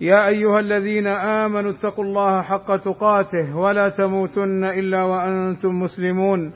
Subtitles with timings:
[0.00, 6.52] يا أيها الذين آمنوا اتقوا الله حق تقاته ولا تموتن إلا وأنتم مسلمون.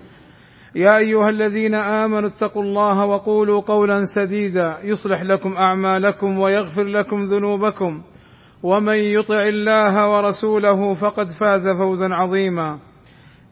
[0.75, 8.03] يا أيها الذين آمنوا اتقوا الله وقولوا قولا سديدا يصلح لكم أعمالكم ويغفر لكم ذنوبكم.
[8.63, 12.79] ومن يطع الله ورسوله فقد فاز فوزا عظيما.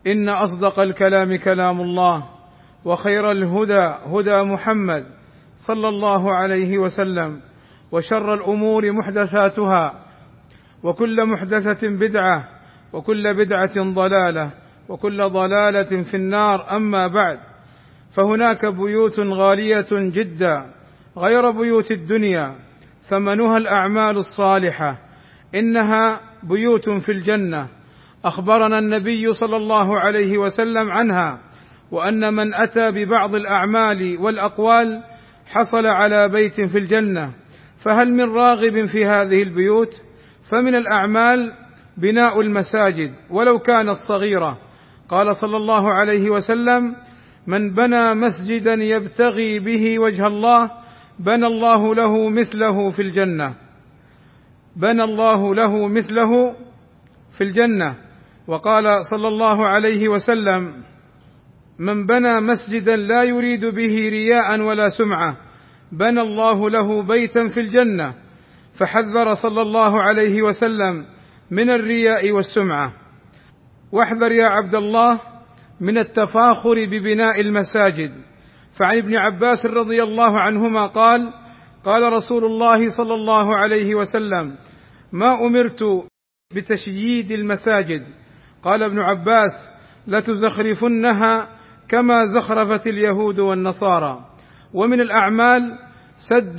[0.06, 2.24] إن أصدق الكلام كلام الله
[2.84, 5.04] وخير الهدى هدى محمد
[5.56, 7.40] صلى الله عليه وسلم.
[7.92, 10.04] وشر الأمور محدثاتها
[10.82, 12.48] وكل محدثة بدعة
[12.92, 14.50] وكل بدعة ضلالة
[14.88, 16.76] وكل ضلالة في النار.
[16.76, 17.38] أما بعد
[18.16, 20.70] فهناك بيوت غالية جدا
[21.16, 22.54] غير بيوت الدنيا
[23.00, 24.98] ثمنها الأعمال الصالحة.
[25.54, 27.68] إنها بيوت في الجنة.
[28.24, 31.38] أخبرنا النبي صلى الله عليه وسلم عنها
[31.90, 35.02] وأن من أتى ببعض الأعمال والأقوال
[35.46, 37.32] حصل على بيت في الجنة.
[37.84, 40.02] فهل من راغب في هذه البيوت؟
[40.50, 41.52] فمن الأعمال
[41.96, 44.58] بناء المساجد ولو كانت صغيرة.
[45.08, 46.96] قال صلى الله عليه وسلم
[47.46, 50.70] من بنى مسجدا يبتغي به وجه الله
[51.18, 53.54] بنى الله له مثله في الجنة.
[54.76, 56.54] بنى الله له مثله
[57.38, 57.94] في الجنة.
[58.46, 60.72] وقال صلى الله عليه وسلم
[61.78, 65.47] من بنى مسجدا لا يريد به رياء ولا سمعة.
[65.92, 68.14] بنى الله له بيتا في الجنة
[68.80, 71.06] فحذر صلى الله عليه وسلم
[71.50, 72.92] من الرياء والسمعة.
[73.92, 75.20] واحذر يا عبد الله
[75.80, 78.12] من التفاخر ببناء المساجد.
[78.72, 81.32] فعن ابن عباس رضي الله عنهما قال
[81.84, 84.56] قال رسول الله صلى الله عليه وسلم
[85.12, 85.84] ما أمرت
[86.54, 88.06] بتشييد المساجد.
[88.62, 89.50] قال ابن عباس
[90.06, 91.48] لتزخرفنها
[91.88, 94.24] كما زخرفت اليهود والنصارى.
[94.74, 95.87] ومن الأعمال
[96.18, 96.58] سد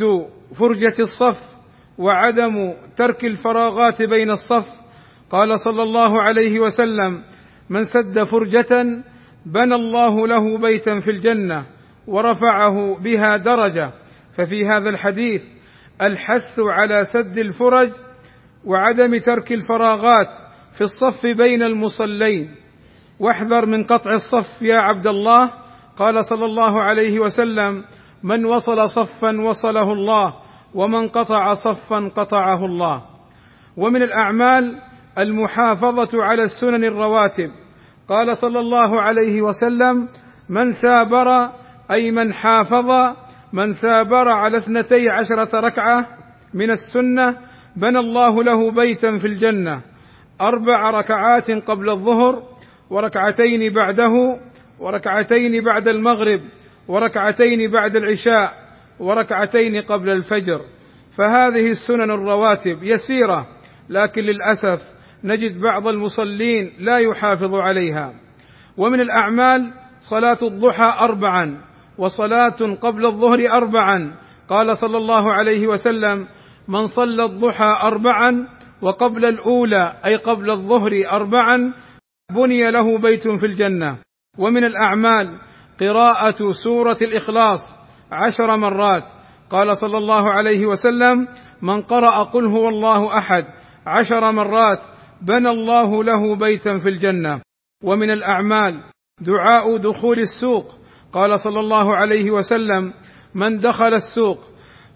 [0.60, 1.60] فرجة الصف
[1.98, 4.70] وعدم ترك الفراغات بين الصف.
[5.30, 7.24] قال صلى الله عليه وسلم
[7.70, 9.04] من سد فرجة
[9.46, 11.66] بنى الله له بيتا في الجنة
[12.08, 13.94] ورفعه بها درجة.
[14.38, 15.44] ففي هذا الحديث
[16.02, 17.92] الحث على سد الفرج
[18.66, 20.38] وعدم ترك الفراغات
[20.72, 22.56] في الصف بين المصلين.
[23.20, 25.52] واحذر من قطع الصف يا عبد الله.
[25.98, 27.84] قال صلى الله عليه وسلم
[28.24, 30.34] من وصل صفا وصله الله
[30.76, 33.04] ومن قطع صفا قطعه الله.
[33.78, 34.82] ومن الأعمال
[35.18, 37.52] المحافظة على السنن الرواتب.
[38.10, 40.08] قال صلى الله عليه وسلم
[40.50, 41.52] من ثابر
[41.92, 43.16] أي من حافظ
[43.54, 46.08] من ثابر على اثنتي عشرة ركعة
[46.54, 47.38] من السنة
[47.76, 49.82] بنى الله له بيتا في الجنة.
[50.42, 52.44] أربع ركعات قبل الظهر
[52.90, 54.40] وركعتين بعده
[54.80, 56.42] وركعتين بعد المغرب.
[56.90, 58.54] وركعتين بعد العشاء
[59.00, 60.62] وركعتين قبل الفجر.
[61.18, 63.48] فهذه السنن الرواتب يسيرة
[63.90, 64.82] لكن للأسف
[65.24, 68.14] نجد بعض المصلين لا يحافظ عليها.
[68.78, 69.74] ومن الأعمال
[70.10, 71.62] صلاة الضحى اربعا
[71.98, 74.16] وصلاة قبل الظهر اربعا.
[74.50, 76.28] قال صلى الله عليه وسلم
[76.68, 78.48] من صلى الضحى اربعا
[78.82, 81.74] وقبل الأولى أي قبل الظهر اربعا
[82.36, 83.98] بني له بيت في الجنة.
[84.38, 85.49] ومن الأعمال
[85.80, 87.80] قراءة سورة الإخلاص
[88.12, 89.04] عشر مرات.
[89.50, 91.28] قال صلى الله عليه وسلم
[91.62, 93.46] من قرأ قل هو الله أحد
[93.88, 94.80] عشر مرات
[95.22, 97.42] بنى الله له بيتا في الجنة
[97.84, 98.84] ومن الأعمال
[99.22, 100.76] دعاء دخول السوق.
[101.14, 102.94] قال صلى الله عليه وسلم
[103.36, 104.40] من دخل السوق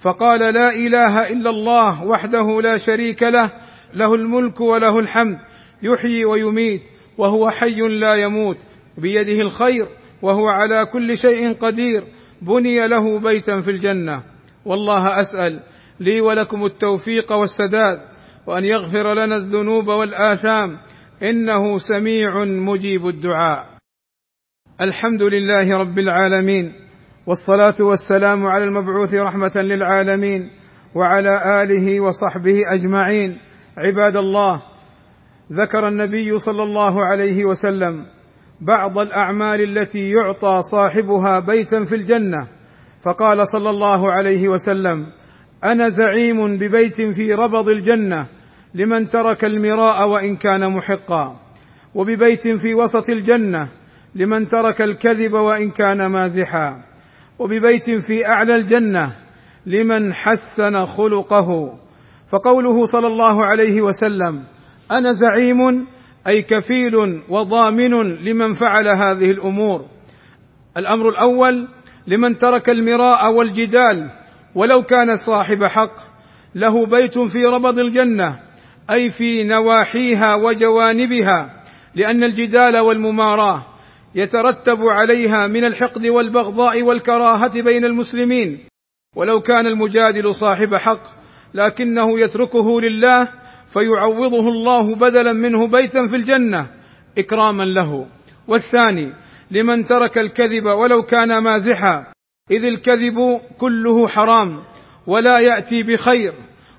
[0.02, 3.52] فقال لا إله إلا الله وحده لا شريك له
[3.94, 5.38] له الملك وله الحمد
[5.84, 6.82] يحيي ويميت
[7.18, 8.58] وهو حي لا يموت
[8.98, 9.88] بيده الخير
[10.24, 12.04] وهو على كل شيء قدير
[12.42, 14.24] بني له بيتا في الجنة.
[14.66, 15.64] والله أسأل
[16.00, 18.00] لي ولكم التوفيق والسداد
[18.48, 20.78] وأن يغفر لنا الذنوب والآثام.
[21.24, 23.66] إنه سميع مجيب الدعاء.
[24.82, 26.74] الحمد لله رب العالمين
[27.28, 30.50] والصلاة والسلام على المبعوث رحمة للعالمين
[30.96, 33.40] وعلى آله وصحبه أجمعين.
[33.78, 34.62] عباد الله
[35.52, 38.06] ذكر النبي صلى الله عليه وسلم
[38.68, 42.48] بعض الأعمال التي يعطى صاحبها بيتا في الجنة.
[43.06, 45.06] فقال صلى الله عليه وسلم
[45.64, 48.28] أنا زعيم ببيت في ربض الجنة
[48.76, 51.40] لمن ترك المراء وإن كان محقا
[51.96, 53.70] وببيت في وسط الجنة
[54.16, 56.84] لمن ترك الكذب وإن كان مازحا
[57.40, 59.16] وببيت في أعلى الجنة
[59.66, 61.50] لمن حسن خلقه.
[62.32, 64.44] فقوله صلى الله عليه وسلم
[64.92, 65.88] أنا زعيم
[66.28, 66.96] أي كفيل
[67.30, 69.86] وضامن لمن فعل هذه الأمور.
[70.78, 71.68] الأمر الأول
[72.08, 74.12] لمن ترك المراء والجدال
[74.56, 75.96] ولو كان صاحب حق
[76.56, 78.40] له بيت في ربض الجنة
[78.92, 81.64] أي في نواحيها وجوانبها
[81.96, 83.66] لأن الجدال والمماراة
[84.16, 88.60] يترتب عليها من الحقد والبغضاء والكراهة بين المسلمين.
[89.16, 91.04] ولو كان المجادل صاحب حق
[91.54, 93.43] لكنه يتركه لله
[93.74, 96.70] فيعوضه الله بدلا منه بيتا في الجنة
[97.18, 98.08] إكراما له.
[98.48, 99.14] والثاني
[99.52, 102.14] لمن ترك الكذب ولو كان مازحا
[102.52, 103.16] إذ الكذب
[103.58, 104.64] كله حرام
[105.08, 106.34] ولا يأتي بخير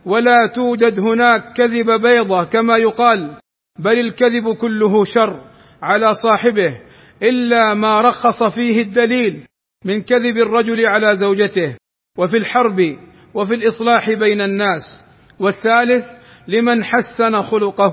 [0.04, 3.38] ولا توجد هناك كذب بيضة كما يقال
[3.78, 5.40] بل الكذب كله شر
[5.82, 6.80] على صاحبه
[7.22, 9.46] إلا ما رخص فيه الدليل
[9.84, 11.76] من كذب الرجل على زوجته
[12.18, 12.98] وفي الحرب
[13.34, 15.04] وفي الإصلاح بين الناس.
[15.40, 17.92] والثالث لمن حسن خلقه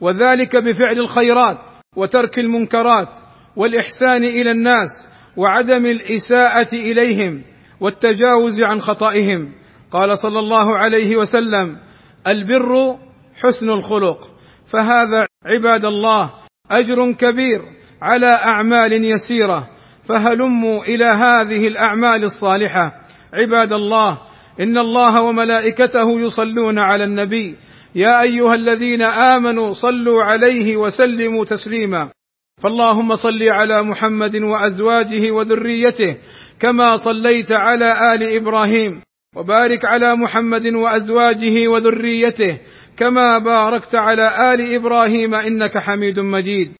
[0.00, 1.58] وذلك بفعل الخيرات
[1.96, 3.08] وترك المنكرات
[3.56, 7.44] والإحسان إلى الناس وعدم الإساءة إليهم
[7.80, 9.52] والتجاوز عن خطئهم.
[9.90, 11.76] قال صلى الله عليه وسلم
[12.26, 12.98] البر
[13.44, 14.30] حسن الخلق
[14.66, 16.30] فهذا عباد الله
[16.70, 17.60] أجر كبير
[18.02, 19.68] على أعمال يسيرة
[20.08, 22.92] فهلموا إلى هذه الأعمال الصالحة.
[23.34, 24.18] عباد الله
[24.60, 27.56] إن الله وملائكته يصلون على النبي
[27.94, 32.10] يا أيها الذين آمنوا صلوا عليه وسلموا تسليما.
[32.62, 36.16] فاللهم صل على محمد وأزواجه وذريته
[36.60, 39.02] كما صليت على آل إبراهيم.
[39.36, 42.60] وبارك على محمد وأزواجه وذريته
[42.96, 46.72] كما باركت على آل إبراهيم إنك حميد مجيد.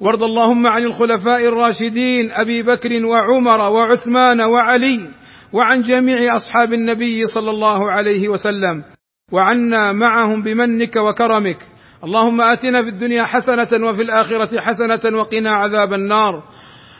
[0.00, 5.10] وارض اللهم عن الخلفاء الراشدين أبي بكر وعمر وعثمان وعلي
[5.52, 8.84] وعن جميع أصحاب النبي صلى الله عليه وسلم.
[9.32, 11.58] وعنا معهم بمنك وكرمك.
[12.04, 16.42] اللهم آتنا في الدنيا حسنة وفي الآخرة حسنة وقنا عذاب النار.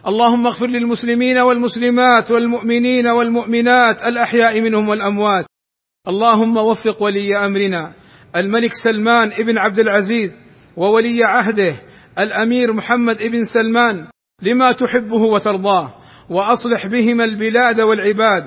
[0.07, 5.45] اللهم اغفر للمسلمين والمسلمات والمؤمنين والمؤمنات الأحياء منهم والأموات.
[6.09, 7.93] اللهم وفق ولي أمرنا.
[8.37, 10.39] الملك سلمان ابن عبد العزيز
[10.77, 11.81] وولي عهده
[12.19, 14.07] الأمير محمد ابن سلمان
[14.43, 15.95] لما تحبه وترضاه.
[16.31, 18.45] وأصلح بهما البلاد والعباد.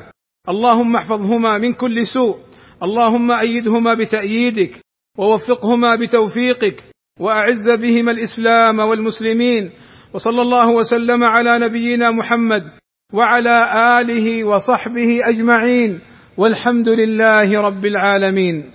[0.49, 2.48] اللهم احفظهما من كل سوء.
[2.83, 4.79] اللهم أيدهما بتأييدك
[5.17, 6.83] ووفقهما بتوفيقك
[7.19, 9.71] وأعز بهما الإسلام والمسلمين
[10.13, 12.63] وصلى الله وسلم على نبينا محمد
[13.13, 13.55] وعلى
[14.01, 16.01] آله وصحبه أجمعين
[16.37, 18.71] والحمد لله رب العالمين